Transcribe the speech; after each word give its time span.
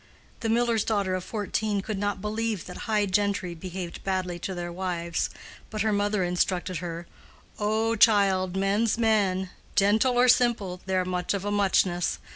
The 0.39 0.49
miller's 0.49 0.83
daughter 0.83 1.13
of 1.13 1.23
fourteen 1.23 1.81
could 1.81 1.99
not 1.99 2.21
believe 2.21 2.65
that 2.65 2.89
high 2.89 3.05
gentry 3.05 3.53
behaved 3.53 4.03
badly 4.03 4.39
to 4.39 4.55
their 4.55 4.71
wives, 4.73 5.29
but 5.69 5.81
her 5.83 5.93
mother 5.93 6.23
instructed 6.23 6.77
her—"Oh, 6.77 7.95
child, 7.97 8.55
men's 8.57 8.97
men: 8.97 9.51
gentle 9.75 10.13
or 10.19 10.27
simple, 10.27 10.81
they're 10.87 11.05
much 11.05 11.35
of 11.35 11.45
a 11.45 11.51
muchness. 11.51 12.17